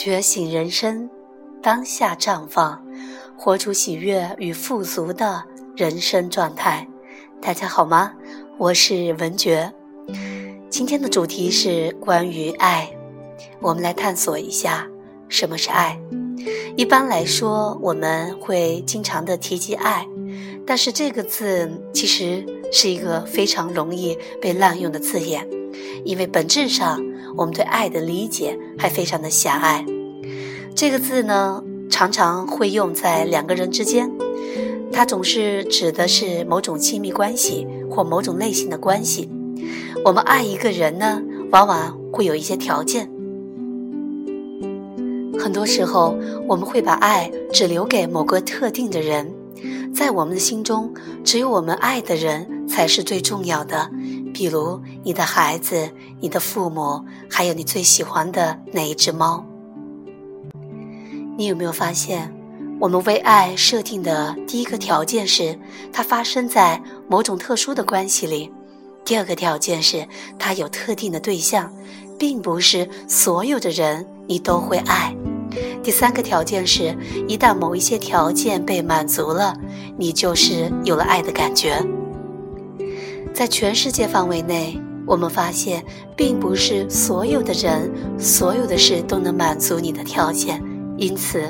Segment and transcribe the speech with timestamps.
[0.00, 1.10] 觉醒人生，
[1.60, 2.80] 当下绽放，
[3.36, 5.42] 活出喜悦与富足的
[5.74, 6.86] 人生状态。
[7.42, 8.12] 大家好吗？
[8.58, 9.72] 我是文觉。
[10.70, 12.88] 今天的主题是关于爱，
[13.58, 14.86] 我们来探索一下
[15.28, 15.98] 什么是爱。
[16.76, 20.06] 一般来说，我们会经常的提及爱，
[20.64, 25.44] 但是这个字其实是一个非常容易被滥用的字眼，
[26.04, 27.04] 因为本质上。
[27.38, 29.86] 我们对爱的理解还非常的狭隘，
[30.74, 34.10] 这个字呢，常常会用在两个人之间，
[34.90, 39.30] 它总是指的是某种亲密关系或某种类型的关系。
[40.04, 43.08] 我们爱一个人呢，往往会有一些条件，
[45.38, 46.18] 很多时候
[46.48, 49.32] 我们会把爱只留给某个特定的人，
[49.94, 53.88] 在我们的心中，只有我们爱的人才是最重要的。
[54.38, 59.44] 比如你的孩子、你的父母，还有你最喜欢的那一只猫。
[61.36, 62.32] 你有没有发现，
[62.78, 65.58] 我们为爱设定的第一个条件是
[65.92, 68.48] 它发生在某种特殊的关系里；
[69.04, 70.06] 第二个条件是
[70.38, 71.74] 它有特定的对象，
[72.16, 75.12] 并不是所有的人你都会爱；
[75.82, 79.52] 第三个条件是一旦某一些条件被满足了，
[79.96, 81.84] 你就是有了爱的感觉。
[83.38, 85.84] 在全世界范围内，我们发现，
[86.16, 90.60] 并不是所有的人、所有的事都能满足你的条件，
[90.96, 91.40] 因此，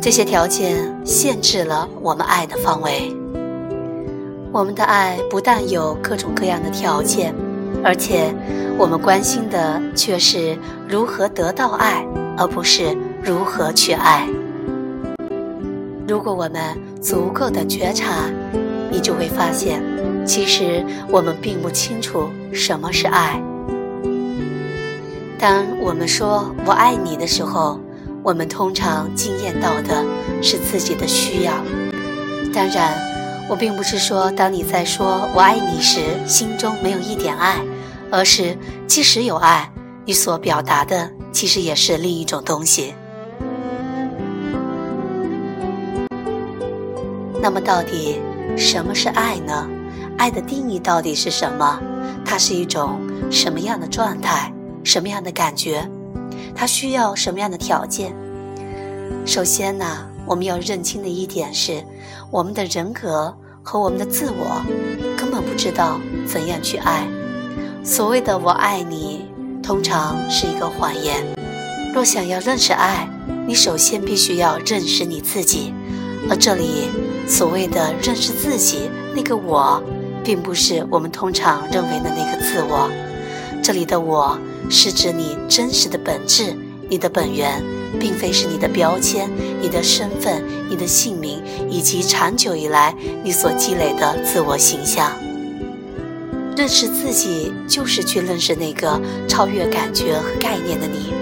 [0.00, 3.14] 这些条件限制了我们爱的范围。
[4.50, 7.34] 我们的爱不但有各种各样的条件，
[7.84, 8.34] 而且
[8.78, 10.56] 我们关心的却是
[10.88, 12.02] 如何得到爱，
[12.38, 14.26] 而不是如何去爱。
[16.08, 16.62] 如果我们
[16.98, 18.30] 足够的觉察，
[18.90, 19.82] 你就会发现。
[20.24, 23.40] 其实我们并不清楚什么是爱。
[25.38, 27.78] 当我们说“我爱你”的时候，
[28.22, 30.04] 我们通常惊艳到的
[30.40, 31.52] 是自己的需要。
[32.54, 32.96] 当然，
[33.50, 37.56] 我并不是说当你在说我爱你时，心中没有一点爱，
[38.10, 39.70] 而是即使有爱，
[40.06, 42.94] 你所表达的其实也是另一种东西。
[47.42, 48.18] 那么，到底
[48.56, 49.68] 什么是爱呢？
[50.24, 51.78] 爱的定义到底是什么？
[52.24, 52.98] 它是一种
[53.30, 54.50] 什么样的状态？
[54.82, 55.86] 什么样的感觉？
[56.56, 58.16] 它需要什么样的条件？
[59.26, 59.84] 首先呢，
[60.24, 61.84] 我们要认清的一点是，
[62.30, 64.62] 我们的人格和我们的自我
[65.14, 67.06] 根本不知道怎样去爱。
[67.84, 69.26] 所谓的“我爱你”，
[69.62, 71.22] 通常是一个谎言。
[71.92, 73.06] 若想要认识爱，
[73.46, 75.74] 你首先必须要认识你自己。
[76.30, 76.88] 而这里
[77.28, 79.82] 所谓的认识自己，那个我。
[80.24, 82.90] 并不是我们通常认为的那个自我，
[83.62, 84.38] 这里的我
[84.70, 86.56] 是指你真实的本质，
[86.88, 87.62] 你的本源，
[88.00, 89.30] 并非是你的标签、
[89.60, 95.12] 你的身份、你的姓名以及长久以来你所积累的自我形象。
[96.56, 101.12] 认识自己，就是去认识那个超越感觉和概念的你。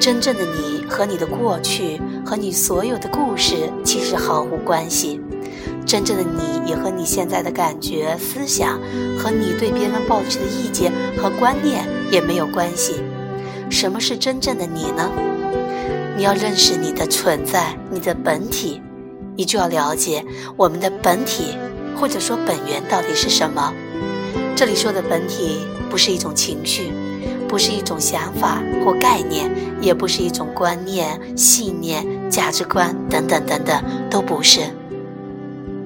[0.00, 5.20] 真正的你和你的过去和你所有的故事其实毫无关系。
[5.86, 8.80] 真正的你也和你现在的感觉、思想，
[9.18, 12.94] 和你对别人抱持的意见和观念也没有关系。
[13.70, 15.10] 什么是真正的你呢？
[16.16, 18.80] 你要认识你的存在，你的本体，
[19.36, 20.24] 你就要了解
[20.56, 21.56] 我们的本体，
[21.96, 23.72] 或者说本源到底是什么。
[24.56, 25.58] 这里说的本体，
[25.90, 26.92] 不是一种情绪，
[27.48, 34.60] 不是一种想法或概念，也不是一种观念、信念、价值观等等等等，都不是。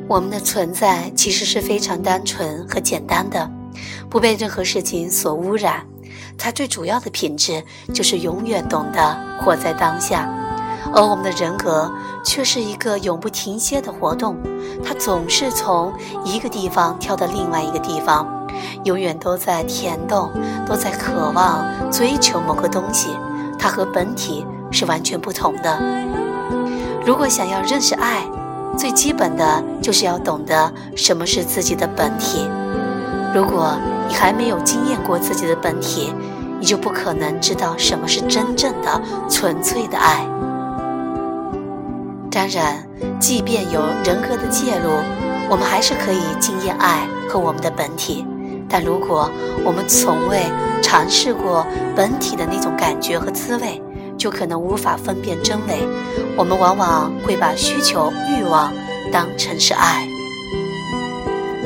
[0.09, 3.49] 我们的存在其实是非常单纯和简单的，
[4.09, 5.85] 不被任何事情所污染。
[6.39, 10.27] 它最主要的品质就是永远懂得活在当下。
[10.95, 11.93] 而我们的人格
[12.25, 14.35] 却是一个永不停歇的活动，
[14.83, 15.93] 它总是从
[16.25, 18.27] 一个地方跳到另外一个地方，
[18.85, 20.31] 永远都在填动，
[20.67, 21.63] 都在渴望
[21.93, 23.11] 追求某个东西。
[23.59, 25.78] 它和本体是完全不同的。
[27.04, 28.25] 如果想要认识爱，
[28.76, 32.48] 最基本的就是要懂得什么是自己的本体。
[33.34, 33.76] 如果
[34.09, 36.12] 你还没有经验过自己的本体，
[36.60, 40.24] 你就不可能知道什么是真正的纯粹的爱。
[42.30, 42.86] 当然，
[43.18, 44.91] 即便有人格的介入，
[45.50, 48.24] 我们还是可以经验爱和我们的本体。
[48.68, 49.30] 但如果
[49.65, 50.42] 我们从未
[50.82, 51.66] 尝试过
[51.97, 53.82] 本体的那种感觉和滋味，
[54.18, 55.88] 就可能无法分辨真伪，
[56.36, 58.72] 我们往往会把需求、欲望
[59.12, 60.06] 当成是爱。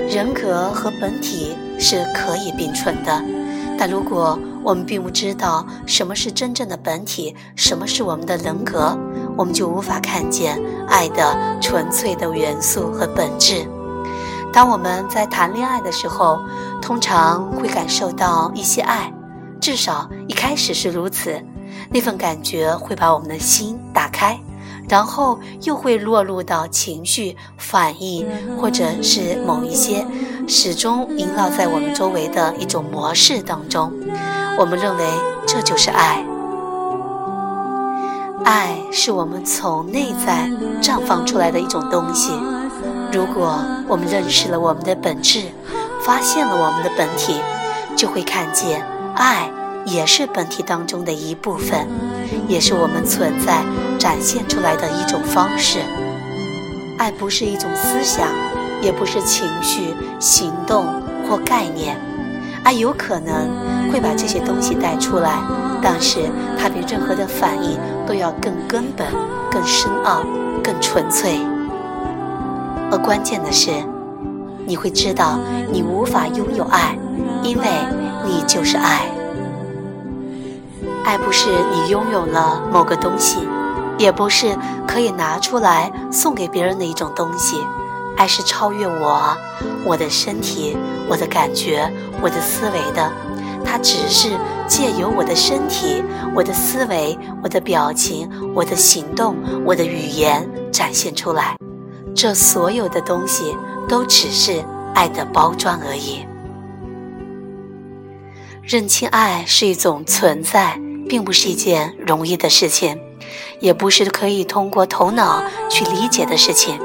[0.09, 3.25] 人格和本体是可以并存的，
[3.79, 8.97] 但如果我们并不知道什么是真正的本体，什么是我们的人格，
[9.37, 13.67] 我们就无法看见爱的纯粹的元素和本质。
[14.53, 16.39] 当我们在谈恋爱的时候，
[16.83, 19.11] 通常会感受到一些爱，
[19.59, 21.43] 至少一开始是如此。
[21.91, 24.39] 那份感觉会把我们的心打开，
[24.89, 28.27] 然后又会落入到情绪反应，
[28.59, 30.07] 或者是某一些
[30.49, 33.93] 始终萦绕在我们周围的一种模式当中。
[34.59, 35.05] 我们认为
[35.47, 36.25] 这就是爱。
[38.45, 40.51] 爱是我们从内在
[40.83, 42.33] 绽放出来的一种东西。
[43.13, 45.43] 如果我们认识了我们的本质，
[46.01, 47.41] 发现了我们的本体，
[47.95, 48.85] 就会看见
[49.15, 49.49] 爱
[49.85, 51.87] 也是本体当中的一部分，
[52.49, 53.63] 也是我们存在
[53.99, 55.81] 展现出来的一种方式。
[56.99, 58.29] 爱不是一种思想，
[58.81, 60.87] 也不是情绪、行动
[61.29, 61.97] 或概念。
[62.63, 65.39] 爱有可能会把这些东西带出来，
[65.83, 66.21] 但是
[66.57, 67.77] 它比任何的反应
[68.07, 69.07] 都要更根本、
[69.51, 70.23] 更深奥、
[70.63, 71.41] 更纯粹。
[72.93, 73.71] 而关键的是，
[74.65, 75.41] 你会知道
[75.73, 76.97] 你无法拥有爱，
[77.43, 77.65] 因为
[78.25, 79.07] 你就是爱。
[81.05, 83.39] 爱不是你拥有了某个东西，
[83.99, 84.57] 也不是
[84.87, 87.63] 可以拿出来送给别人的一种东西。
[88.17, 89.37] 爱是超越我、
[89.85, 90.77] 我的身体、
[91.09, 91.91] 我的感觉、
[92.21, 93.11] 我的思维的，
[93.65, 94.31] 它只是
[94.69, 96.05] 借由我的身体、
[96.35, 99.35] 我的思维、我的表情、我的行动、
[99.65, 101.57] 我的语言展现出来。
[102.15, 103.57] 这所有的东西
[103.89, 104.63] 都只是
[104.95, 106.27] 爱的包装而已。
[108.63, 110.79] 认清爱是一种存在，
[111.09, 112.99] 并不是一件容易的事情，
[113.61, 116.79] 也不是可以通过头脑去理解的事情。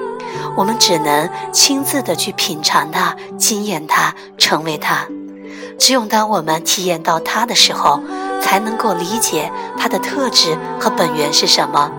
[0.55, 5.07] 我们只能亲自的去品尝它、经验它、成为它。
[5.79, 8.01] 只有当我们体验到它的时候，
[8.41, 11.91] 才能够理解它的特质和本源是什么。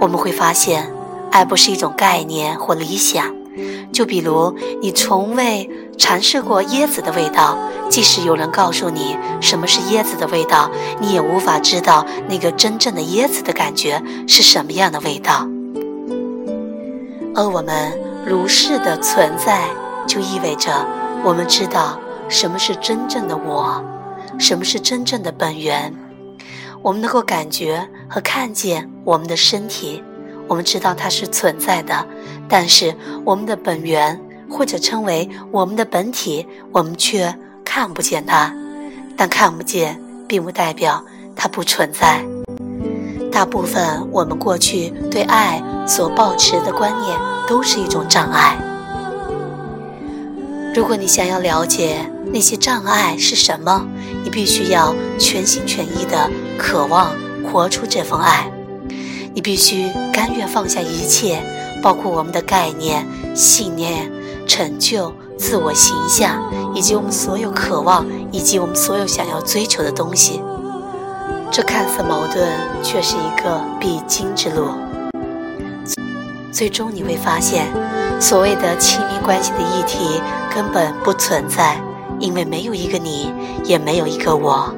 [0.00, 0.90] 我们会发现，
[1.30, 3.43] 爱不是一种概念或理想。
[3.92, 7.56] 就比如你从未尝试过椰子的味道，
[7.88, 10.70] 即使有人告诉你什么是椰子的味道，
[11.00, 15.48] 你也无法知道那个真正的椰子的感觉是什么样的味道。
[17.34, 19.64] 而我们如是的存在，
[20.06, 20.86] 就意味着
[21.24, 21.98] 我们知道
[22.28, 23.82] 什么是真正的我，
[24.38, 25.92] 什么是真正的本源。
[26.82, 30.02] 我们能够感觉和看见我们的身体，
[30.48, 32.06] 我们知道它是存在的。
[32.48, 32.94] 但是
[33.24, 34.20] 我们的本源，
[34.50, 38.54] 或者称为我们的本体，我们却看不见它。
[39.16, 41.02] 但看不见，并不代表
[41.34, 42.24] 它不存在。
[43.32, 47.18] 大部分我们过去对爱所抱持的观念
[47.48, 48.56] 都是一种障碍。
[50.74, 51.98] 如果你想要了解
[52.32, 53.86] 那些障碍是什么，
[54.22, 57.12] 你必须要全心全意的渴望
[57.44, 58.50] 活出这份爱。
[59.34, 61.42] 你必须甘愿放下一切，
[61.82, 63.04] 包括我们的概念、
[63.34, 64.08] 信念、
[64.46, 66.40] 成就、自我形象，
[66.72, 70.40] 以及我们所有渴望以及我们所有想要追求的东西。
[71.50, 72.48] 这看似矛盾，
[72.82, 74.68] 却是一个必经之路。
[76.52, 77.66] 最终你会发现，
[78.20, 80.20] 所谓的亲密关系的议题
[80.54, 81.76] 根本不存在，
[82.20, 83.32] 因为没有一个你，
[83.64, 84.72] 也没有一个我，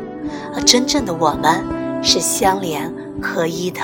[0.54, 1.62] 而真正的我们
[2.02, 2.90] 是相连
[3.22, 3.80] 合一的。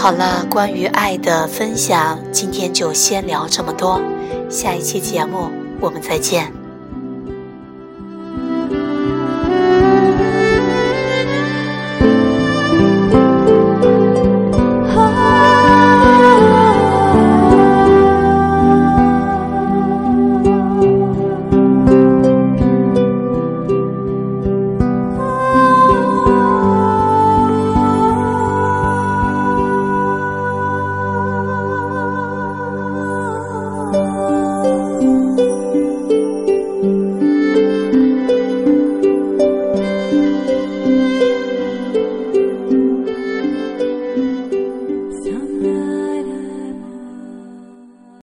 [0.00, 4.00] 好了，关于爱的分享，今天就先聊这么多，
[4.48, 6.59] 下一期节目我们再见。